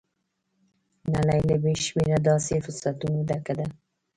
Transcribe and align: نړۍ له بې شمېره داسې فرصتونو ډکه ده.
نړۍ 1.13 1.41
له 1.49 1.55
بې 1.63 1.73
شمېره 1.85 2.19
داسې 2.29 2.63
فرصتونو 2.65 3.19
ډکه 3.29 3.53
ده. 3.59 3.65